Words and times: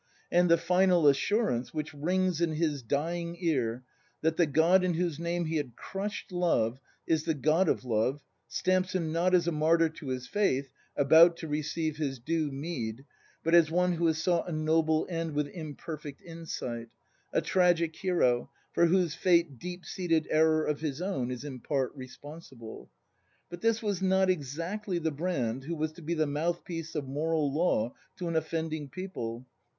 And 0.31 0.49
the 0.49 0.57
final 0.57 1.05
assurance, 1.07 1.75
which 1.75 1.93
rings 1.93 2.41
in 2.41 2.53
his 2.53 2.81
dying 2.81 3.37
ear, 3.39 3.83
that 4.21 4.35
the 4.35 4.47
God 4.47 4.83
in 4.83 4.95
whose 4.95 5.19
name 5.19 5.45
he 5.45 5.57
had 5.57 5.75
crushed 5.75 6.31
Love 6.31 6.79
is 7.05 7.25
the 7.25 7.35
God 7.35 7.69
of 7.69 7.85
Love, 7.85 8.19
stamps 8.47 8.95
him, 8.95 9.11
not 9.11 9.35
as 9.35 9.47
a 9.47 9.51
martyr 9.51 9.89
to 9.89 10.07
his 10.07 10.25
faith, 10.25 10.71
about 10.97 11.37
to 11.37 11.47
receive 11.47 11.97
his 11.97 12.17
due 12.17 12.51
meed, 12.51 13.05
but 13.43 13.53
as 13.53 13.69
one 13.69 13.93
who 13.93 14.07
has 14.07 14.17
sought 14.17 14.49
a 14.49 14.51
noble 14.51 15.05
end 15.07 15.35
with 15.35 15.45
imperfect 15.49 16.19
insight; 16.23 16.87
a 17.31 17.39
tragic 17.39 17.95
hero, 17.97 18.49
for 18.73 18.87
whose 18.87 19.13
fate 19.13 19.59
deep 19.59 19.85
seated 19.85 20.27
error 20.31 20.65
of 20.65 20.79
his 20.81 20.99
own 20.99 21.29
is 21.29 21.43
in 21.43 21.59
part 21.59 21.95
responsible. 21.95 22.89
But 23.51 23.61
this 23.61 23.83
was 23.83 24.01
not 24.01 24.31
exactly 24.31 24.97
the 24.97 25.11
Brand 25.11 25.65
who 25.65 25.75
was 25.75 25.91
to 25.91 26.01
be 26.01 26.15
the 26.15 26.25
mouth 26.25 26.65
piece 26.65 26.95
of 26.95 27.07
moral 27.07 27.53
law 27.53 27.93
to 28.17 28.27
an 28.27 28.35
offending 28.35 28.89
people. 28.89 29.45